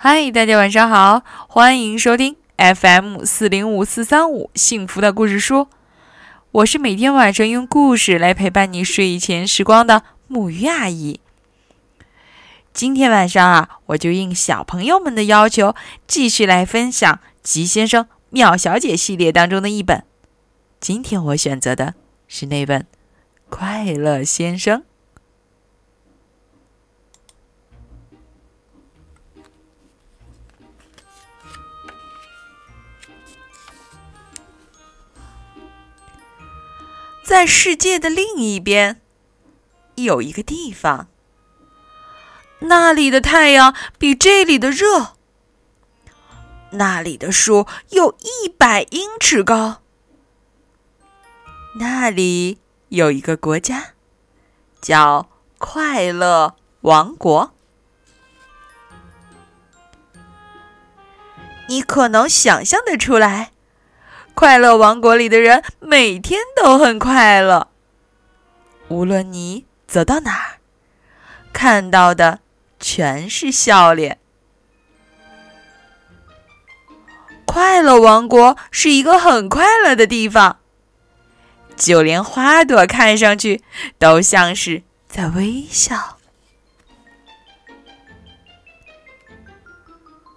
[0.00, 5.66] 嗨，大家晚上好，欢迎收听 FM 四零五四三五幸福的故事书。
[6.52, 11.18] 我是每天晚上用故事来陪伴你睡前时光的木鱼阿姨。
[12.72, 15.74] 今天晚上啊，我就应小朋友们的要求，
[16.06, 17.12] 继续来分享
[17.42, 20.04] 《吉先生妙小姐》系列当中的一本。
[20.78, 21.94] 今天我选择的
[22.28, 22.82] 是那本
[23.50, 24.78] 《快乐先生》。
[37.28, 39.02] 在世界的另一边，
[39.96, 41.08] 有一个地方，
[42.60, 45.14] 那里的太阳比这里的热，
[46.70, 49.82] 那里的树有一百英尺高，
[51.78, 53.88] 那里有一个国家，
[54.80, 57.52] 叫快乐王国。
[61.68, 63.52] 你可能想象得出来。
[64.38, 67.72] 快乐王国里的人每天都很快乐。
[68.86, 70.58] 无论你走到哪儿，
[71.52, 72.38] 看到的
[72.78, 74.20] 全是笑脸。
[77.44, 80.60] 快乐王国是一个很快乐的地方，
[81.74, 83.64] 就连花朵看上去
[83.98, 86.18] 都像是在微笑。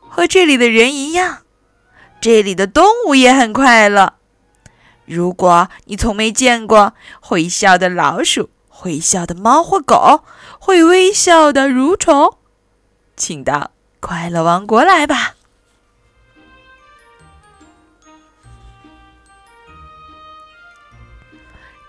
[0.00, 1.43] 和这里的人一样。
[2.24, 4.14] 这里的动物也很快乐。
[5.04, 10.24] 如果你从没见过会笑的老鼠、会笑的猫或狗、
[10.58, 12.38] 会微笑的蠕虫，
[13.14, 15.34] 请到快乐王国来吧。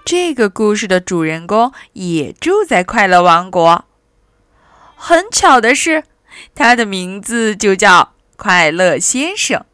[0.04, 3.86] 这个故事的主人公也住在快乐王国。
[4.98, 6.04] 很巧的是，
[6.54, 9.66] 他的名字就叫快乐先生。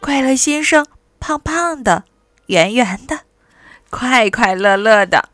[0.00, 0.86] 快乐先生
[1.18, 2.04] 胖胖的，
[2.46, 3.20] 圆圆的，
[3.90, 5.30] 快快乐乐的。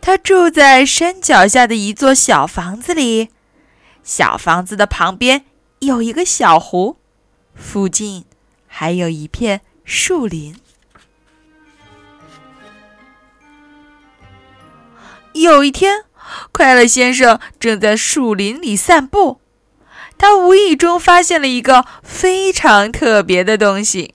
[0.00, 3.28] 他住在山脚下的一座小房子里，
[4.02, 5.44] 小房子的旁边
[5.80, 6.96] 有一个小湖，
[7.54, 8.24] 附近
[8.66, 10.58] 还有一片树林。
[15.34, 16.04] 有一天，
[16.50, 19.40] 快乐先生正在树林里散步。
[20.18, 24.14] 他无意中发现了一个非常特别的东西，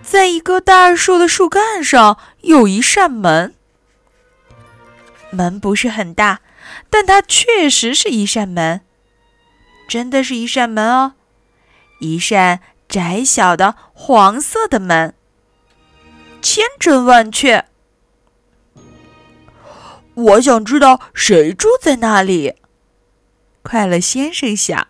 [0.00, 3.54] 在一棵大树的树干上有一扇门。
[5.32, 6.40] 门不是很大，
[6.88, 8.80] 但它确实是一扇门，
[9.88, 11.14] 真的是一扇门哦，
[12.00, 15.14] 一扇窄小的黄色的门，
[16.42, 17.64] 千真万确。
[20.14, 22.54] 我想知道谁住在那里。
[23.62, 24.88] 快乐先生想，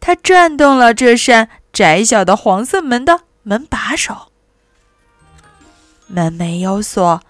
[0.00, 4.32] 他转动了这扇窄小的黄色门的门把手，
[6.06, 7.20] 门没有锁，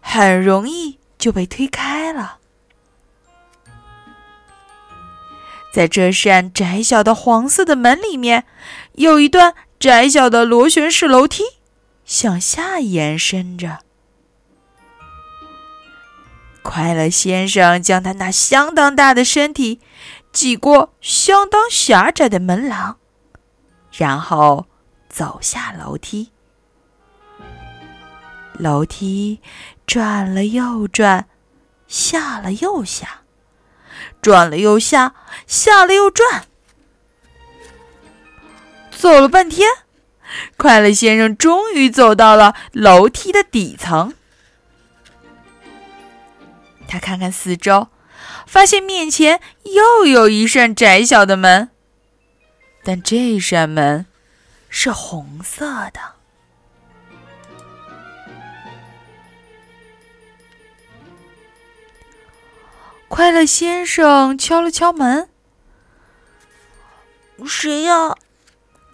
[0.00, 2.38] 很容易就被推开了。
[5.72, 8.44] 在这扇窄小的黄色的门里面，
[8.92, 11.44] 有一段窄小的螺旋式楼梯，
[12.04, 13.78] 向下延伸着。
[16.72, 19.80] 快乐先生将他那相当大的身体
[20.30, 22.98] 挤过相当狭窄的门廊，
[23.90, 24.66] 然后
[25.08, 26.30] 走下楼梯。
[28.52, 29.40] 楼梯
[29.84, 31.26] 转了又转，
[31.88, 33.22] 下了又下，
[34.22, 35.14] 转了又下，
[35.48, 36.44] 下了又转。
[38.92, 39.68] 走了半天，
[40.56, 44.14] 快乐先生终于走到了楼梯的底层。
[46.90, 47.86] 他看看四周，
[48.48, 51.70] 发现面前又有一扇窄小的门，
[52.82, 54.06] 但这扇门
[54.68, 56.00] 是红色的。
[63.06, 65.28] 快乐先生敲了敲门
[67.46, 68.16] ：“谁呀？”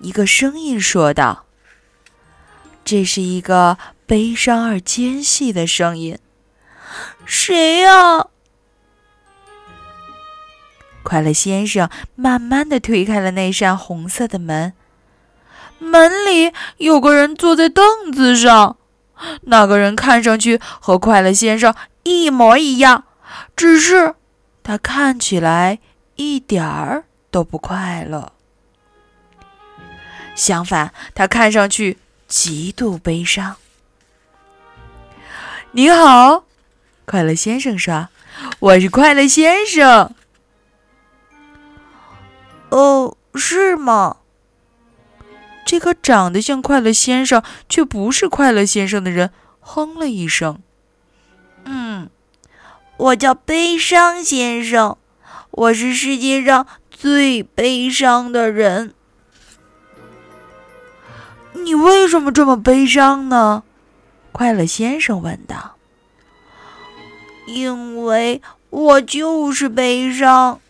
[0.00, 1.46] 一个声音说道。
[2.84, 6.18] 这是一个悲伤而尖细的声音。
[7.24, 8.26] 谁呀？
[11.02, 14.72] 快乐先生慢慢的推开了那扇红色的门，
[15.78, 18.76] 门里有个人坐在凳子上，
[19.42, 23.04] 那个人看上去和快乐先生一模一样，
[23.54, 24.16] 只是
[24.64, 25.78] 他看起来
[26.16, 28.32] 一点儿都不快乐。
[30.34, 33.54] 相反，他看上去极度悲伤。
[35.70, 36.45] 你好，
[37.06, 38.08] 快乐先生说
[38.58, 40.12] ：“我是快乐先生。”
[42.70, 44.16] 哦，是吗？
[45.64, 49.30] 这个长得像快乐先生却不是快乐先生的人
[49.60, 50.60] 哼了一声
[51.64, 52.10] ：“嗯，
[52.96, 54.98] 我叫悲伤先生，
[55.52, 58.94] 我是世界上最悲伤的人。
[61.52, 63.62] 你为什么这么悲伤呢？”
[64.32, 65.75] 快乐先生问道。
[67.46, 70.60] “因为我就是悲伤。”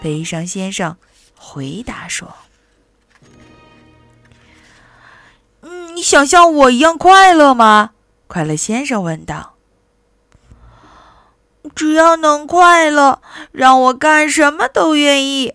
[0.00, 0.96] 悲伤先生
[1.36, 2.34] 回答说
[5.62, 7.90] ：“嗯你想像我一样快乐吗？”
[8.28, 9.54] 快乐先生问道。
[11.74, 15.54] “只要能快乐，让我干什么都愿意。”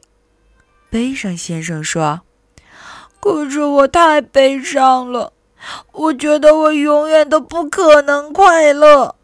[0.89, 2.21] 悲伤先生说。
[3.21, 5.33] “可是我太悲伤了，
[5.91, 9.15] 我觉得我永远都不可能快乐。”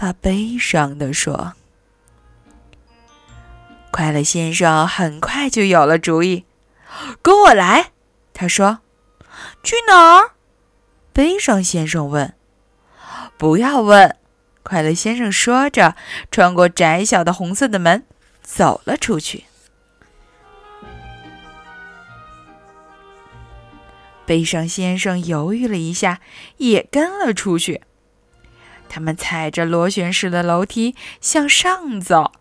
[0.00, 1.52] 他悲伤地说。
[3.90, 6.46] 快乐先生很快就有了主意，
[7.20, 7.90] 跟我来。
[8.32, 8.78] 他说
[9.62, 10.30] ：“去哪儿？”
[11.12, 12.32] 悲伤先生问。
[13.36, 14.16] “不要问。”
[14.64, 15.96] 快乐先生说着，
[16.30, 18.06] 穿过窄小的红色的门，
[18.40, 19.44] 走了出去。
[24.24, 26.20] 悲伤先生犹豫了一下，
[26.56, 27.82] 也跟了出去。
[28.90, 32.32] 他们踩着螺旋式的楼梯向上走。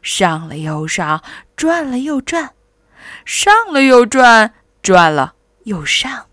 [0.00, 1.22] 上了又上，
[1.54, 2.54] 转了又转，
[3.24, 5.34] 上了又转，转了
[5.64, 6.26] 又上。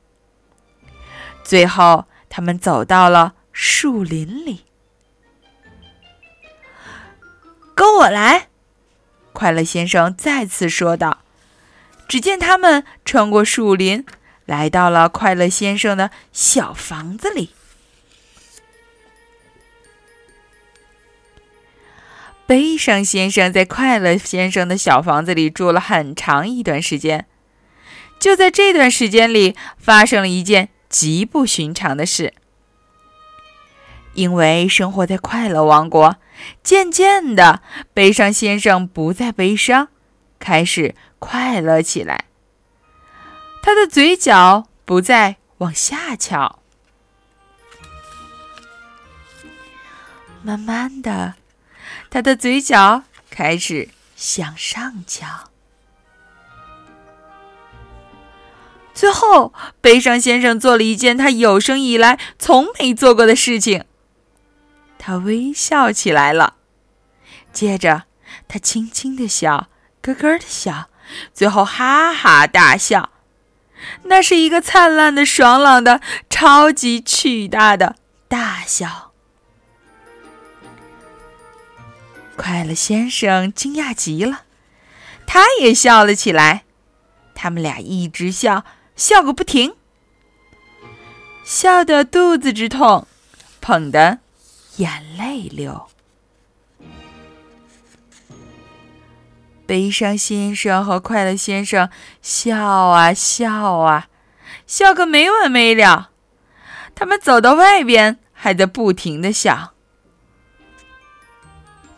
[1.44, 4.66] 最后，他们走到了树林里。
[7.76, 8.48] 跟我来，
[9.34, 11.20] 快乐先生再次说道。
[12.08, 14.04] 只见他们穿过树林，
[14.46, 17.54] 来到了快乐先生的小房子里。
[22.50, 27.28] 悲伤先生在快乐先生的小房子里住了很长一段时间。
[28.20, 32.34] 就在这段时间里，发生了一件极不寻常的事。
[34.16, 36.16] 因为生活在快乐王国，
[36.64, 37.62] 渐渐的，
[37.94, 39.90] 悲伤先生不再悲伤，
[40.40, 42.26] 开始快乐起来。
[43.62, 46.64] 他的嘴角不再往下翘，
[50.42, 51.36] 慢慢的。
[52.10, 55.26] 他的嘴角开始向上翘，
[58.94, 63.86] 最后，悲伤先生做了一件他有生以来从没做过的事情。
[64.98, 66.56] 他微笑起来了，
[67.54, 68.04] 接着
[68.48, 69.70] 他轻轻的笑，
[70.02, 70.90] 咯咯的笑，
[71.34, 73.12] 最后哈哈大笑。
[74.04, 77.96] 那是一个灿烂的、爽朗的、超级巨大的
[78.28, 79.09] 大笑。
[82.42, 84.44] 快乐先生惊讶极了，
[85.28, 86.64] 他也笑了起来。
[87.36, 88.64] 他们俩一直笑，
[88.96, 89.76] 笑个不停，
[91.44, 93.06] 笑得肚子直痛，
[93.60, 94.20] 捧得
[94.78, 95.90] 眼泪流。
[99.66, 101.90] 悲伤先生和快乐先生
[102.22, 104.08] 笑啊笑啊，
[104.66, 106.12] 笑个没完没了。
[106.96, 109.74] 他们走到外边，还在不停的笑。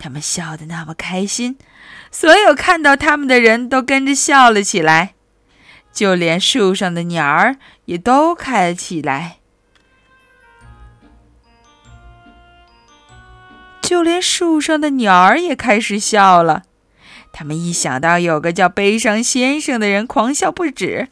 [0.02, 1.60] 他们笑得那么开心，
[2.10, 5.14] 所有看到他们的人都跟着笑了起来，
[5.94, 9.38] 就连树上的鸟儿也都开了起来。
[13.84, 16.64] 就连树上的鸟儿也开始笑了，
[17.32, 21.10] 他们一想到有个叫悲伤先生的人狂笑不止，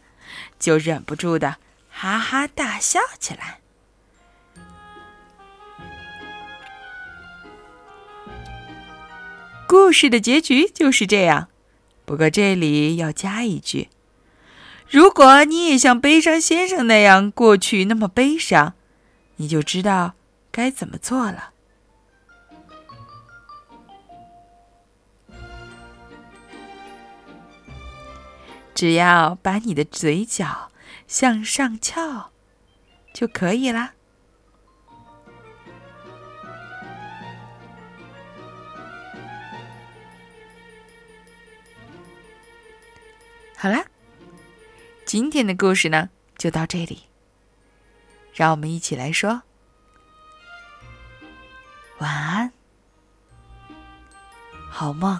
[0.57, 1.57] 就忍不住的
[1.91, 3.59] 哈哈大笑起来。
[9.69, 11.47] 故事的结局就是这样，
[12.03, 13.89] 不过这里要加一句：
[14.89, 18.73] 如果你也像悲伤先生那样过去那么悲伤，
[19.35, 20.15] 你就知道
[20.51, 21.51] 该怎么做了。
[28.73, 30.71] 只要把你的嘴角
[31.05, 32.31] 向上翘，
[33.13, 33.93] 就可以啦。
[43.61, 43.83] 好啦，
[45.05, 47.03] 今天的故事呢就到这里。
[48.33, 49.41] 让我们一起来说
[51.97, 52.53] 晚安，
[54.69, 55.19] 好梦。